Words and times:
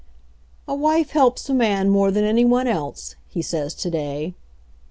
"A 0.67 0.73
wife 0.73 1.11
helps 1.11 1.47
a 1.47 1.53
man 1.53 1.87
more 1.91 2.09
than 2.09 2.23
any 2.23 2.43
one 2.43 2.67
else," 2.67 3.13
he 3.29 3.43
says 3.43 3.75
to 3.75 3.91
day. 3.91 4.33